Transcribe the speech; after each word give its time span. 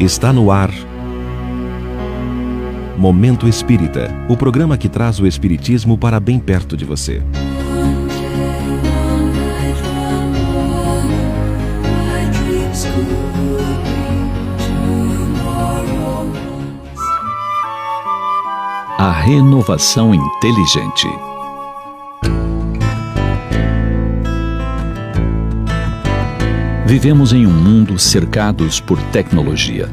Está 0.00 0.32
no 0.32 0.52
ar. 0.52 0.70
Momento 2.96 3.48
Espírita 3.48 4.14
o 4.28 4.36
programa 4.36 4.78
que 4.78 4.88
traz 4.88 5.18
o 5.18 5.26
Espiritismo 5.26 5.98
para 5.98 6.20
bem 6.20 6.38
perto 6.38 6.76
de 6.76 6.84
você. 6.84 7.20
A 18.98 19.10
renovação 19.10 20.14
inteligente. 20.14 21.08
Vivemos 26.88 27.34
em 27.34 27.46
um 27.46 27.52
mundo 27.52 27.98
cercados 27.98 28.80
por 28.80 28.98
tecnologia. 29.12 29.90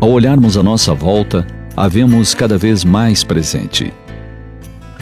Ao 0.00 0.08
olharmos 0.12 0.56
à 0.56 0.62
nossa 0.62 0.94
volta, 0.94 1.44
a 1.76 1.88
vemos 1.88 2.34
cada 2.34 2.56
vez 2.56 2.84
mais 2.84 3.24
presente. 3.24 3.92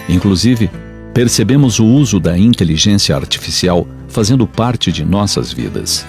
Inclusive, 0.09 0.71
percebemos 1.13 1.81
o 1.81 1.85
uso 1.85 2.19
da 2.19 2.39
inteligência 2.39 3.15
artificial 3.15 3.87
fazendo 4.09 4.47
parte 4.47 4.91
de 4.91 5.05
nossas 5.05 5.53
vidas. 5.53 6.07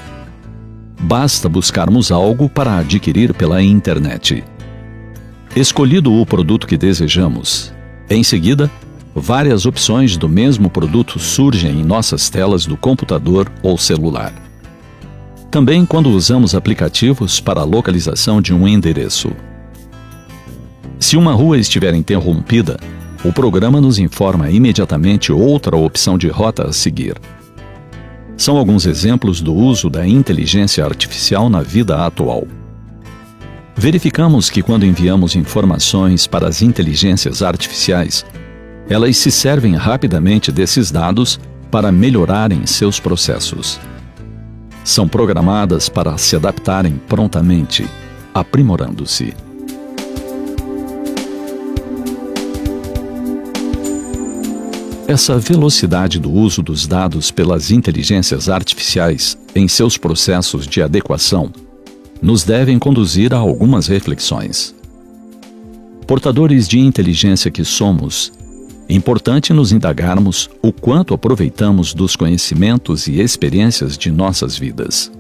Basta 1.01 1.49
buscarmos 1.49 2.09
algo 2.09 2.47
para 2.47 2.77
adquirir 2.77 3.33
pela 3.33 3.61
internet. 3.61 4.41
Escolhido 5.53 6.13
o 6.13 6.25
produto 6.25 6.65
que 6.65 6.77
desejamos, 6.77 7.73
em 8.09 8.23
seguida, 8.23 8.71
várias 9.13 9.65
opções 9.65 10.15
do 10.15 10.29
mesmo 10.29 10.69
produto 10.69 11.19
surgem 11.19 11.81
em 11.81 11.83
nossas 11.83 12.29
telas 12.29 12.65
do 12.65 12.77
computador 12.77 13.51
ou 13.61 13.77
celular. 13.77 14.50
Também 15.51 15.85
quando 15.85 16.09
usamos 16.09 16.55
aplicativos 16.55 17.41
para 17.41 17.59
a 17.59 17.65
localização 17.65 18.41
de 18.41 18.53
um 18.53 18.65
endereço. 18.65 19.33
Se 20.97 21.17
uma 21.17 21.33
rua 21.33 21.57
estiver 21.57 21.93
interrompida, 21.93 22.79
o 23.21 23.33
programa 23.33 23.81
nos 23.81 23.99
informa 23.99 24.49
imediatamente 24.49 25.29
outra 25.29 25.75
opção 25.75 26.17
de 26.17 26.29
rota 26.29 26.69
a 26.69 26.71
seguir. 26.71 27.15
São 28.37 28.55
alguns 28.55 28.85
exemplos 28.85 29.41
do 29.41 29.53
uso 29.53 29.89
da 29.89 30.07
inteligência 30.07 30.85
artificial 30.85 31.49
na 31.49 31.61
vida 31.61 32.05
atual. 32.05 32.47
Verificamos 33.75 34.49
que 34.49 34.63
quando 34.63 34.85
enviamos 34.85 35.35
informações 35.35 36.25
para 36.27 36.47
as 36.47 36.61
inteligências 36.61 37.43
artificiais, 37.43 38.25
elas 38.89 39.17
se 39.17 39.29
servem 39.29 39.75
rapidamente 39.75 40.49
desses 40.49 40.91
dados 40.91 41.37
para 41.69 41.91
melhorarem 41.91 42.65
seus 42.65 43.01
processos 43.01 43.81
são 44.83 45.07
programadas 45.07 45.89
para 45.89 46.17
se 46.17 46.35
adaptarem 46.35 46.99
prontamente, 47.07 47.85
aprimorando-se. 48.33 49.33
Essa 55.07 55.37
velocidade 55.37 56.19
do 56.19 56.31
uso 56.31 56.63
dos 56.63 56.87
dados 56.87 57.31
pelas 57.31 57.69
inteligências 57.69 58.47
artificiais 58.47 59.37
em 59.53 59.67
seus 59.67 59.97
processos 59.97 60.65
de 60.65 60.81
adequação 60.81 61.51
nos 62.21 62.43
devem 62.43 62.79
conduzir 62.79 63.33
a 63.33 63.37
algumas 63.37 63.87
reflexões. 63.87 64.73
Portadores 66.07 66.67
de 66.67 66.79
inteligência 66.79 67.51
que 67.51 67.65
somos, 67.65 68.31
importante 68.93 69.53
nos 69.53 69.71
indagarmos 69.71 70.49
o 70.61 70.71
quanto 70.71 71.13
aproveitamos 71.13 71.93
dos 71.93 72.15
conhecimentos 72.15 73.07
e 73.07 73.19
experiências 73.19 73.97
de 73.97 74.11
nossas 74.11 74.57
vidas. 74.57 75.11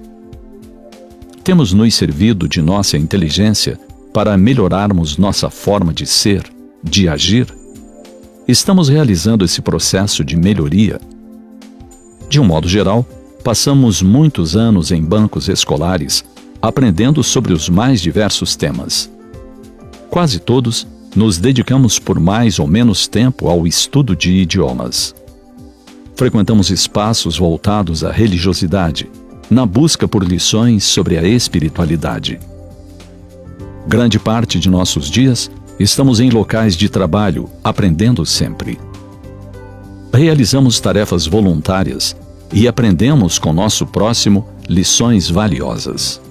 Temos 1.43 1.73
nos 1.73 1.93
servido 1.93 2.47
de 2.47 2.61
nossa 2.61 2.97
inteligência 2.97 3.79
para 4.13 4.37
melhorarmos 4.37 5.17
nossa 5.17 5.49
forma 5.49 5.93
de 5.93 6.05
ser, 6.05 6.43
de 6.83 7.07
agir? 7.07 7.47
Estamos 8.47 8.89
realizando 8.89 9.45
esse 9.45 9.61
processo 9.61 10.23
de 10.23 10.35
melhoria? 10.35 10.99
De 12.29 12.39
um 12.39 12.43
modo 12.43 12.67
geral, 12.67 13.05
passamos 13.43 14.01
muitos 14.01 14.55
anos 14.55 14.91
em 14.91 15.01
bancos 15.01 15.47
escolares 15.47 16.23
aprendendo 16.61 17.23
sobre 17.23 17.53
os 17.53 17.67
mais 17.67 17.99
diversos 17.99 18.55
temas. 18.55 19.09
Quase 20.09 20.39
todos 20.39 20.85
nos 21.15 21.37
dedicamos 21.37 21.99
por 21.99 22.19
mais 22.19 22.59
ou 22.59 22.67
menos 22.67 23.07
tempo 23.07 23.49
ao 23.49 23.67
estudo 23.67 24.15
de 24.15 24.31
idiomas. 24.31 25.13
Frequentamos 26.15 26.69
espaços 26.69 27.37
voltados 27.37 28.03
à 28.03 28.11
religiosidade, 28.11 29.09
na 29.49 29.65
busca 29.65 30.07
por 30.07 30.23
lições 30.23 30.83
sobre 30.83 31.17
a 31.17 31.23
espiritualidade. 31.27 32.39
Grande 33.87 34.19
parte 34.19 34.59
de 34.59 34.69
nossos 34.69 35.09
dias 35.09 35.49
estamos 35.79 36.19
em 36.19 36.29
locais 36.29 36.75
de 36.75 36.87
trabalho, 36.87 37.49
aprendendo 37.63 38.25
sempre. 38.25 38.79
Realizamos 40.13 40.79
tarefas 40.79 41.25
voluntárias 41.25 42.15
e 42.53 42.67
aprendemos 42.67 43.39
com 43.39 43.51
nosso 43.51 43.85
próximo 43.87 44.47
lições 44.69 45.29
valiosas. 45.29 46.21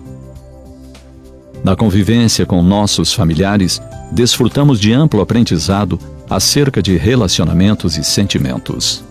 Na 1.65 1.75
convivência 1.75 2.47
com 2.47 2.63
nossos 2.63 3.13
familiares, 3.13 3.81
desfrutamos 4.11 4.81
de 4.81 4.93
amplo 4.93 5.21
aprendizado 5.21 5.99
acerca 6.29 6.83
de 6.83 6.97
relacionamentos 6.97 7.97
e 7.97 8.05
sentimentos. 8.05 9.05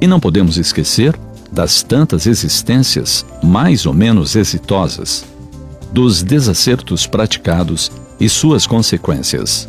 E 0.00 0.06
não 0.06 0.18
podemos 0.18 0.56
esquecer 0.56 1.18
das 1.50 1.82
tantas 1.82 2.26
existências 2.26 3.24
mais 3.42 3.84
ou 3.84 3.92
menos 3.92 4.34
exitosas, 4.34 5.24
dos 5.92 6.22
desacertos 6.22 7.06
praticados 7.06 7.92
e 8.18 8.28
suas 8.28 8.66
consequências. 8.66 9.68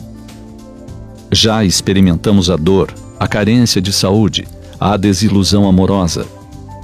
Já 1.32 1.66
experimentamos 1.66 2.50
a 2.50 2.56
dor, 2.56 2.94
a 3.20 3.28
carência 3.28 3.82
de 3.82 3.92
saúde, 3.92 4.48
a 4.80 4.96
desilusão 4.96 5.68
amorosa, 5.68 6.26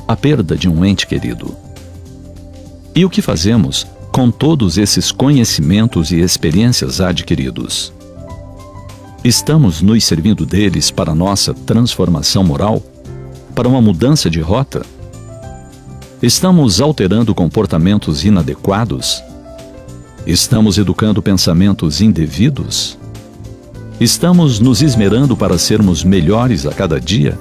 a 0.08 0.16
perda 0.16 0.58
de 0.58 0.68
um 0.68 0.84
ente 0.84 1.08
querido. 1.08 1.56
E 2.94 3.06
o 3.06 3.10
que 3.10 3.22
fazemos 3.22 3.88
com 4.20 4.30
todos 4.30 4.78
esses 4.78 5.14
conhecimentos 5.14 6.12
e 6.12 6.20
experiências 6.20 7.00
adquiridos. 7.00 7.94
Estamos 9.24 9.82
nos 9.82 10.04
servindo 10.04 10.46
deles 10.46 10.92
para 10.92 11.16
nossa 11.16 11.54
transformação 11.54 12.44
moral? 12.44 12.84
Para 13.56 13.70
uma 13.70 13.82
mudança 13.82 14.30
de 14.30 14.42
rota? 14.42 14.86
Estamos 16.22 16.82
alterando 16.82 17.34
comportamentos 17.34 18.26
inadequados? 18.26 19.24
Estamos 20.28 20.78
educando 20.78 21.22
pensamentos 21.22 22.02
indevidos? 22.02 22.98
Estamos 24.02 24.60
nos 24.60 24.82
esmerando 24.82 25.38
para 25.38 25.58
sermos 25.58 26.04
melhores 26.04 26.66
a 26.66 26.74
cada 26.74 27.00
dia? 27.00 27.40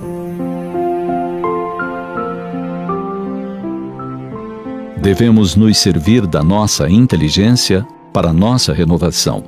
Devemos 5.01 5.55
nos 5.55 5.79
servir 5.79 6.27
da 6.27 6.43
nossa 6.43 6.89
inteligência 6.91 7.87
para 8.13 8.33
nossa 8.33 8.73
renovação. 8.73 9.45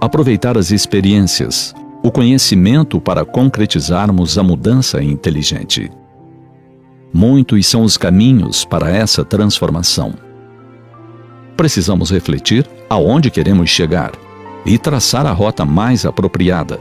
Aproveitar 0.00 0.58
as 0.58 0.70
experiências, 0.70 1.74
o 2.02 2.10
conhecimento 2.10 3.00
para 3.00 3.24
concretizarmos 3.24 4.36
a 4.36 4.42
mudança 4.42 5.02
inteligente. 5.02 5.90
Muitos 7.12 7.66
são 7.66 7.82
os 7.84 7.96
caminhos 7.96 8.64
para 8.64 8.90
essa 8.90 9.24
transformação. 9.24 10.14
Precisamos 11.56 12.10
refletir 12.10 12.68
aonde 12.90 13.30
queremos 13.30 13.70
chegar 13.70 14.12
e 14.66 14.76
traçar 14.76 15.26
a 15.26 15.32
rota 15.32 15.64
mais 15.64 16.04
apropriada, 16.04 16.80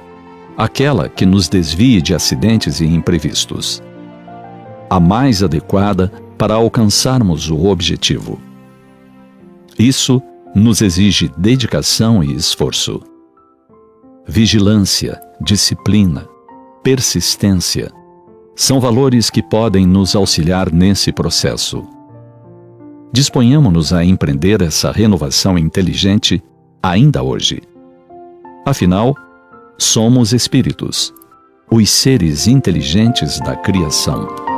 aquela 0.57 1.07
que 1.07 1.25
nos 1.25 1.47
desvie 1.47 2.01
de 2.01 2.15
acidentes 2.15 2.81
e 2.81 2.85
imprevistos. 2.85 3.81
A 4.89 4.99
mais 4.99 5.43
adequada 5.43 6.11
para 6.37 6.55
alcançarmos 6.55 7.49
o 7.49 7.65
objetivo. 7.65 8.39
Isso 9.77 10.21
nos 10.55 10.81
exige 10.81 11.31
dedicação 11.37 12.23
e 12.23 12.33
esforço. 12.33 13.01
Vigilância, 14.27 15.19
disciplina, 15.41 16.27
persistência 16.83 17.91
são 18.55 18.79
valores 18.79 19.29
que 19.29 19.41
podem 19.41 19.85
nos 19.85 20.15
auxiliar 20.15 20.71
nesse 20.71 21.11
processo. 21.11 21.83
Disponhamos-nos 23.11 23.93
a 23.93 24.03
empreender 24.03 24.61
essa 24.61 24.91
renovação 24.91 25.57
inteligente 25.57 26.41
ainda 26.81 27.23
hoje. 27.23 27.61
Afinal, 28.65 29.15
somos 29.77 30.33
espíritos, 30.33 31.13
os 31.69 31.89
seres 31.89 32.47
inteligentes 32.47 33.39
da 33.39 33.55
criação. 33.55 34.52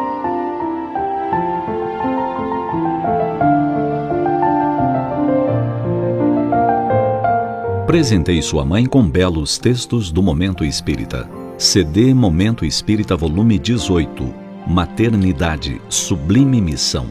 Presentei 7.86 8.42
sua 8.42 8.66
mãe 8.66 8.88
com 8.88 9.08
belos 9.08 9.60
textos 9.60 10.12
do 10.12 10.24
Momento 10.24 10.66
Espírita. 10.66 11.30
CD 11.56 12.16
Momento 12.16 12.66
Espírita 12.66 13.16
Volume 13.16 13.60
18. 13.60 14.34
Maternidade, 14.66 15.80
Sublime 15.88 16.60
Missão. 16.60 17.06